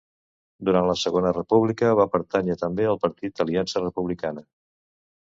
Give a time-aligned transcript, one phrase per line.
[0.69, 4.45] Durant la Segona República va pertànyer també al partit Aliança Republicana.